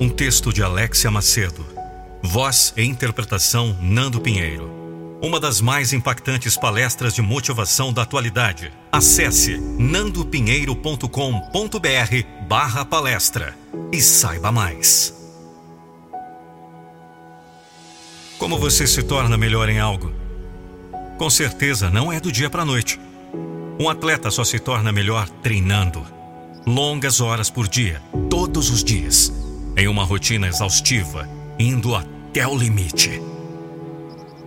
Um 0.00 0.08
texto 0.08 0.52
de 0.52 0.62
Alexia 0.62 1.10
Macedo. 1.10 1.66
Voz 2.22 2.72
e 2.76 2.84
interpretação 2.84 3.76
Nando 3.80 4.20
Pinheiro. 4.20 4.70
Uma 5.20 5.40
das 5.40 5.60
mais 5.60 5.92
impactantes 5.92 6.56
palestras 6.56 7.12
de 7.12 7.20
motivação 7.20 7.92
da 7.92 8.02
atualidade. 8.02 8.72
Acesse 8.92 9.58
nandopinheiro.com.br 9.58 12.46
barra 12.48 12.84
palestra 12.84 13.56
e 13.90 14.00
saiba 14.00 14.52
mais. 14.52 15.12
Como 18.38 18.56
você 18.56 18.86
se 18.86 19.02
torna 19.02 19.36
melhor 19.36 19.68
em 19.68 19.80
algo? 19.80 20.12
Com 21.18 21.28
certeza 21.28 21.90
não 21.90 22.12
é 22.12 22.20
do 22.20 22.30
dia 22.30 22.48
para 22.48 22.62
a 22.62 22.64
noite. 22.64 23.00
Um 23.80 23.88
atleta 23.88 24.30
só 24.30 24.44
se 24.44 24.60
torna 24.60 24.92
melhor 24.92 25.28
treinando. 25.42 26.06
Longas 26.64 27.20
horas 27.20 27.50
por 27.50 27.66
dia, 27.66 28.00
todos 28.30 28.70
os 28.70 28.84
dias, 28.84 29.32
em 29.78 29.86
uma 29.86 30.04
rotina 30.04 30.48
exaustiva, 30.48 31.28
indo 31.58 31.94
até 31.94 32.46
o 32.46 32.56
limite. 32.56 33.22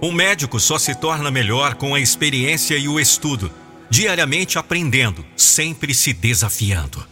Um 0.02 0.12
médico 0.12 0.59
só 0.59 0.77
se 0.77 0.94
torna 0.94 1.31
melhor 1.31 1.76
com 1.76 1.95
a 1.95 1.99
experiência 1.99 2.76
e 2.76 2.88
o 2.88 2.99
estudo, 2.99 3.49
diariamente 3.89 4.58
aprendendo, 4.58 5.25
sempre 5.38 5.94
se 5.94 6.12
desafiando. 6.12 7.05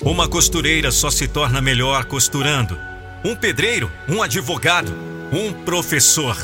Uma 0.00 0.28
costureira 0.28 0.92
só 0.92 1.10
se 1.10 1.26
torna 1.26 1.60
melhor 1.60 2.04
costurando. 2.04 2.78
Um 3.24 3.34
pedreiro, 3.34 3.90
um 4.08 4.22
advogado, 4.22 4.94
um 5.32 5.52
professor. 5.64 6.36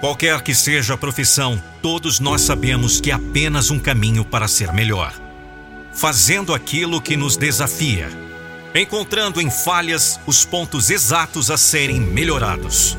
Qualquer 0.00 0.40
que 0.42 0.54
seja 0.54 0.94
a 0.94 0.96
profissão, 0.96 1.62
todos 1.82 2.18
nós 2.18 2.40
sabemos 2.40 3.00
que 3.00 3.10
é 3.10 3.14
apenas 3.14 3.70
um 3.70 3.78
caminho 3.78 4.24
para 4.24 4.48
ser 4.48 4.72
melhor. 4.72 5.12
Fazendo 5.92 6.54
aquilo 6.54 7.00
que 7.00 7.16
nos 7.16 7.36
desafia, 7.36 8.08
encontrando 8.74 9.40
em 9.40 9.50
falhas 9.50 10.18
os 10.26 10.44
pontos 10.44 10.90
exatos 10.90 11.50
a 11.50 11.56
serem 11.56 12.00
melhorados. 12.00 12.96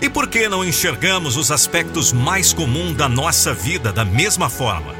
E 0.00 0.08
por 0.08 0.28
que 0.28 0.48
não 0.48 0.64
enxergamos 0.64 1.36
os 1.36 1.50
aspectos 1.50 2.12
mais 2.12 2.52
comuns 2.52 2.96
da 2.96 3.08
nossa 3.08 3.52
vida 3.52 3.92
da 3.92 4.04
mesma 4.04 4.48
forma? 4.48 4.94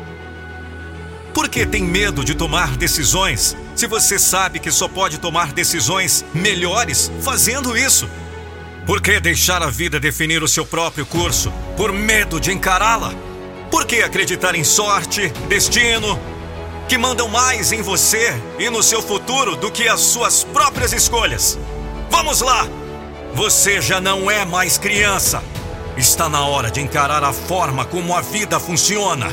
Por 1.32 1.48
que 1.48 1.64
tem 1.64 1.82
medo 1.82 2.24
de 2.24 2.34
tomar 2.34 2.76
decisões 2.76 3.56
se 3.74 3.86
você 3.86 4.18
sabe 4.18 4.58
que 4.58 4.70
só 4.70 4.88
pode 4.88 5.18
tomar 5.18 5.52
decisões 5.52 6.24
melhores 6.34 7.10
fazendo 7.22 7.76
isso? 7.76 8.08
Por 8.84 9.00
que 9.00 9.20
deixar 9.20 9.62
a 9.62 9.70
vida 9.70 10.00
definir 10.00 10.42
o 10.42 10.48
seu 10.48 10.66
próprio 10.66 11.06
curso 11.06 11.52
por 11.76 11.92
medo 11.92 12.40
de 12.40 12.52
encará-la? 12.52 13.14
Por 13.70 13.86
que 13.86 14.02
acreditar 14.02 14.54
em 14.54 14.64
sorte, 14.64 15.28
destino, 15.48 16.18
que 16.90 16.98
mandam 16.98 17.28
mais 17.28 17.70
em 17.70 17.82
você 17.82 18.34
e 18.58 18.68
no 18.68 18.82
seu 18.82 19.00
futuro 19.00 19.54
do 19.54 19.70
que 19.70 19.88
as 19.88 20.00
suas 20.00 20.42
próprias 20.42 20.92
escolhas? 20.92 21.56
Vamos 22.10 22.40
lá! 22.40 22.66
Você 23.32 23.80
já 23.80 24.00
não 24.00 24.28
é 24.28 24.44
mais 24.44 24.76
criança. 24.76 25.40
Está 25.96 26.28
na 26.28 26.44
hora 26.44 26.68
de 26.68 26.80
encarar 26.80 27.22
a 27.22 27.32
forma 27.32 27.84
como 27.84 28.12
a 28.12 28.20
vida 28.20 28.58
funciona. 28.58 29.28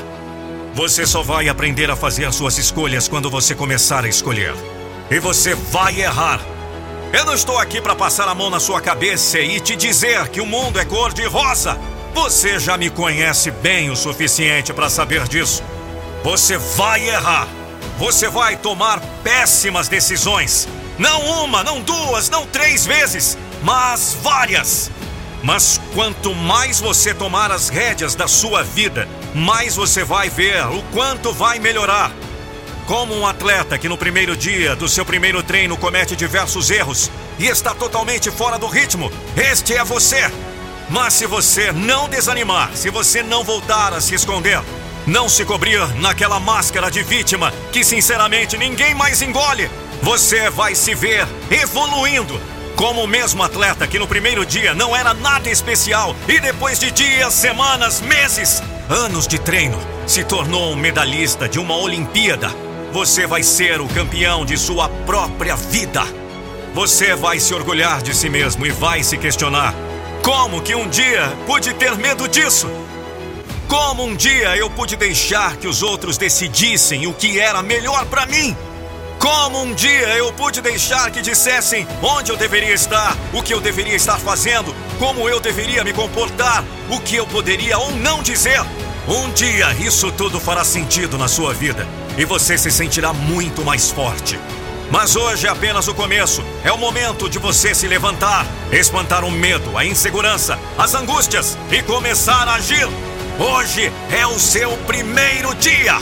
Você 0.76 1.04
só 1.08 1.24
vai 1.24 1.50
aprender 1.50 1.90
a 1.90 1.96
fazer 1.96 2.32
suas 2.32 2.60
escolhas 2.60 3.08
quando 3.08 3.28
você 3.28 3.56
começar 3.56 4.06
a 4.06 4.08
escolher. 4.08 4.54
E 5.10 5.18
você 5.18 5.56
vai 5.56 6.00
errar. 6.00 6.40
Eu 7.12 7.26
não 7.26 7.34
estou 7.34 7.58
aqui 7.58 7.82
para 7.82 7.96
passar 7.96 8.28
a 8.28 8.36
mão 8.36 8.52
na 8.52 8.60
sua 8.60 8.80
cabeça 8.80 9.40
e 9.40 9.60
te 9.60 9.76
dizer 9.76 10.28
que 10.28 10.40
o 10.40 10.46
mundo 10.46 10.80
é 10.80 10.86
cor 10.86 11.12
de 11.12 11.26
rosa. 11.26 11.76
Você 12.14 12.60
já 12.60 12.78
me 12.78 12.92
conhece 12.92 13.50
bem 13.50 13.90
o 13.90 13.96
suficiente 13.96 14.72
para 14.72 14.92
saber 14.92 15.28
disso. 15.28 15.64
Você 16.24 16.58
vai 16.58 17.08
errar. 17.10 17.48
Você 17.98 18.30
vai 18.30 18.58
tomar 18.58 19.00
péssimas 19.24 19.88
decisões. 19.88 20.68
Não 20.98 21.22
uma, 21.44 21.64
não 21.64 21.82
duas, 21.82 22.30
não 22.30 22.46
três 22.46 22.86
vezes, 22.86 23.38
mas 23.64 24.18
várias. 24.22 24.92
Mas 25.44 25.80
quanto 25.94 26.34
mais 26.34 26.80
você 26.80 27.14
tomar 27.14 27.52
as 27.52 27.70
rédeas 27.70 28.16
da 28.16 28.28
sua 28.28 28.64
vida, 28.64 29.08
mais 29.34 29.76
você 29.76 30.04
vai 30.04 30.30
ver 30.30 30.66
o 30.68 30.82
quanto 30.94 31.32
vai 31.32 31.60
melhorar. 31.60 32.12
Como 32.86 33.14
um 33.16 33.28
atleta 33.28 33.78
que 33.78 33.90
no 33.90 33.98
primeiro 33.98 34.36
dia 34.36 34.76
do 34.76 34.88
seu 34.88 35.06
primeiro 35.06 35.44
treino 35.44 35.78
comete 35.78 36.16
diversos 36.16 36.72
erros 36.72 37.12
e 37.38 37.46
está 37.46 37.76
totalmente 37.76 38.32
fora 38.32 38.58
do 38.58 38.68
ritmo, 38.68 39.12
este 39.36 39.76
é 39.76 39.84
você. 39.84 40.32
Mas 40.90 41.14
se 41.14 41.26
você 41.26 41.72
não 41.72 42.08
desanimar, 42.08 42.72
se 42.74 42.90
você 42.90 43.22
não 43.22 43.44
voltar 43.44 43.94
a 43.94 44.00
se 44.00 44.16
esconder, 44.16 44.62
não 45.08 45.30
se 45.30 45.46
cobrir 45.46 45.80
naquela 45.96 46.38
máscara 46.38 46.92
de 46.92 47.02
vítima 47.02 47.54
que 47.72 47.84
sinceramente 47.84 48.58
ninguém 48.58 48.94
mais 48.94 49.22
engole, 49.22 49.72
você 50.04 50.50
vai 50.50 50.76
se 50.76 50.94
ver 50.94 51.26
evoluindo 51.50 52.40
como 52.76 53.04
o 53.04 53.08
mesmo 53.08 53.42
atleta 53.42 53.88
que 53.88 53.98
no 53.98 54.06
primeiro 54.06 54.46
dia 54.46 54.76
não 54.76 54.96
era 54.96 55.14
nada 55.14 55.50
especial 55.50 56.16
e 56.28 56.40
depois 56.40 56.78
de 56.78 56.92
dias, 56.92 57.34
semanas, 57.34 58.02
meses, 58.02 58.62
anos 58.90 59.28
de 59.28 59.40
treino, 59.40 59.80
se 60.06 60.24
tornou 60.24 60.74
um 60.74 60.76
medalhista 60.76 61.48
de 61.50 61.58
uma 61.58 61.76
Olimpíada. 61.76 62.50
Você 62.92 63.26
vai 63.26 63.42
ser 63.42 63.82
o 63.82 63.88
campeão 63.88 64.46
de 64.46 64.58
sua 64.58 64.88
própria 64.88 65.56
vida. 65.56 66.04
Você 66.74 67.16
vai 67.16 67.40
se 67.40 67.54
orgulhar 67.54 68.02
de 68.02 68.16
si 68.16 68.30
mesmo 68.30 68.66
e 68.66 68.70
vai 68.70 69.04
se 69.04 69.18
questionar: 69.18 69.74
como 70.22 70.62
que 70.62 70.76
um 70.76 70.88
dia 70.88 71.34
pude 71.48 71.74
ter 71.74 71.96
medo 71.98 72.28
disso? 72.28 72.70
Como 73.68 74.06
um 74.06 74.16
dia 74.16 74.56
eu 74.56 74.70
pude 74.70 74.96
deixar 74.96 75.58
que 75.58 75.68
os 75.68 75.84
outros 75.84 76.18
decidissem 76.18 77.06
o 77.06 77.14
que 77.14 77.38
era 77.38 77.62
melhor 77.62 78.06
para 78.06 78.26
mim? 78.26 78.56
Como 79.20 79.62
um 79.62 79.74
dia 79.74 80.08
eu 80.16 80.32
pude 80.32 80.62
deixar 80.62 81.12
que 81.12 81.22
dissessem 81.22 81.86
onde 82.02 82.32
eu 82.32 82.38
deveria 82.38 82.74
estar, 82.74 83.18
o 83.34 83.44
que 83.44 83.54
eu 83.54 83.60
deveria 83.60 83.96
estar 83.96 84.18
fazendo, 84.20 84.74
como 84.98 85.28
eu 85.28 85.42
deveria 85.42 85.84
me 85.84 85.92
comportar, 85.92 86.64
o 86.90 87.02
que 87.02 87.18
eu 87.18 87.28
poderia 87.28 87.78
ou 87.78 87.92
não 87.92 88.24
dizer. 88.24 88.62
Um 89.06 89.30
dia 89.32 89.74
isso 89.74 90.14
tudo 90.14 90.40
fará 90.40 90.64
sentido 90.64 91.18
na 91.18 91.28
sua 91.28 91.54
vida 91.54 91.86
e 92.18 92.24
você 92.24 92.58
se 92.58 92.72
sentirá 92.72 93.12
muito 93.12 93.66
mais 93.66 93.92
forte. 93.92 94.40
Mas 94.90 95.18
hoje 95.18 95.46
é 95.46 95.50
apenas 95.50 95.90
o 95.90 95.94
começo. 95.94 96.42
É 96.64 96.72
o 96.72 96.78
momento 96.78 97.30
de 97.30 97.38
você 97.38 97.76
se 97.76 97.86
levantar, 97.86 98.46
espantar 98.72 99.26
o 99.26 99.32
medo, 99.32 99.78
a 99.78 99.84
insegurança, 99.84 100.58
as 100.78 100.94
angústias 100.94 101.58
e 101.70 101.84
começar 101.84 102.48
a 102.48 102.54
agir. 102.54 102.88
Hoje 103.40 103.94
é 104.12 104.26
o 104.26 104.40
seu 104.40 104.76
primeiro 104.88 105.54
dia. 105.54 105.94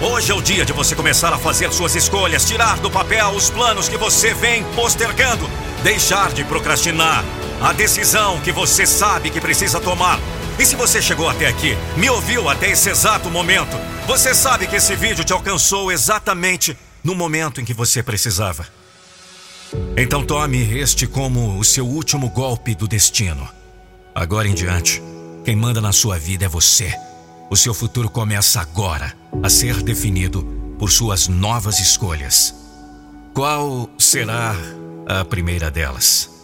Hoje 0.00 0.32
é 0.32 0.34
o 0.34 0.40
dia 0.40 0.64
de 0.64 0.72
você 0.72 0.94
começar 0.96 1.30
a 1.30 1.36
fazer 1.36 1.70
suas 1.74 1.94
escolhas, 1.94 2.46
tirar 2.46 2.78
do 2.78 2.90
papel 2.90 3.28
os 3.32 3.50
planos 3.50 3.86
que 3.86 3.98
você 3.98 4.32
vem 4.32 4.64
postergando, 4.74 5.46
deixar 5.82 6.32
de 6.32 6.42
procrastinar 6.42 7.22
a 7.60 7.74
decisão 7.74 8.40
que 8.40 8.50
você 8.50 8.86
sabe 8.86 9.28
que 9.28 9.42
precisa 9.42 9.78
tomar. 9.78 10.18
E 10.58 10.64
se 10.64 10.74
você 10.74 11.02
chegou 11.02 11.28
até 11.28 11.48
aqui, 11.48 11.76
me 11.98 12.08
ouviu 12.08 12.48
até 12.48 12.70
esse 12.70 12.88
exato 12.88 13.28
momento, 13.28 13.76
você 14.06 14.34
sabe 14.34 14.66
que 14.66 14.76
esse 14.76 14.96
vídeo 14.96 15.22
te 15.22 15.34
alcançou 15.34 15.92
exatamente 15.92 16.74
no 17.04 17.14
momento 17.14 17.60
em 17.60 17.64
que 17.66 17.74
você 17.74 18.02
precisava. 18.02 18.66
Então 19.98 20.24
tome 20.24 20.78
este 20.78 21.06
como 21.06 21.58
o 21.58 21.64
seu 21.64 21.86
último 21.86 22.30
golpe 22.30 22.74
do 22.74 22.88
destino. 22.88 23.46
Agora 24.14 24.48
em 24.48 24.54
diante, 24.54 25.02
quem 25.44 25.56
manda 25.56 25.80
na 25.80 25.92
sua 25.92 26.18
vida 26.18 26.44
é 26.44 26.48
você. 26.48 26.92
O 27.50 27.56
seu 27.56 27.74
futuro 27.74 28.08
começa 28.08 28.60
agora 28.60 29.14
a 29.42 29.48
ser 29.48 29.82
definido 29.82 30.42
por 30.78 30.90
suas 30.90 31.28
novas 31.28 31.80
escolhas. 31.80 32.54
Qual 33.34 33.88
será 33.98 34.54
a 35.06 35.24
primeira 35.24 35.70
delas? 35.70 36.39